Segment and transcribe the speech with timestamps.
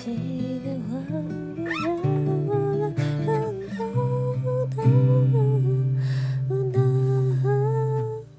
[0.00, 1.39] 所有感激的话。